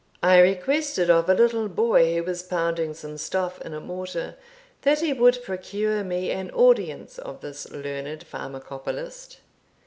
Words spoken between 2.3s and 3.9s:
pounding some stuff in a